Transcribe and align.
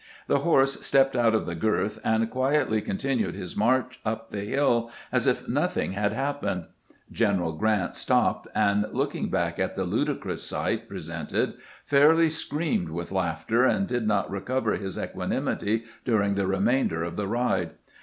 The 0.25 0.39
horse 0.39 0.81
stepped 0.83 1.15
out 1.15 1.35
of 1.35 1.45
the 1.45 1.53
girth 1.53 1.99
and 2.03 2.27
quietly 2.31 2.81
continued 2.81 3.35
his 3.35 3.55
march 3.55 3.99
up 4.03 4.31
the 4.31 4.49
bill 4.49 4.89
as 5.11 5.27
if 5.27 5.47
nothing 5.47 5.91
had 5.91 6.11
happened. 6.11 6.63
General 7.11 7.51
Grant 7.51 7.93
stopped, 7.93 8.47
and 8.55 8.87
looking 8.93 9.29
back 9.29 9.59
at 9.59 9.75
the 9.75 9.83
ludicrous 9.83 10.41
sight 10.43 10.89
presented, 10.89 11.53
fairly 11.85 12.31
screamed 12.31 12.89
with 12.89 13.11
laughter, 13.11 13.63
and 13.63 13.85
did 13.85 14.07
not 14.07 14.31
recover 14.31 14.71
his 14.71 14.97
equanimity 14.97 15.83
duriag 16.03 16.33
the 16.33 16.47
remainder 16.47 17.03
of 17.03 17.15
the 17.15 17.27
ride. 17.27 17.69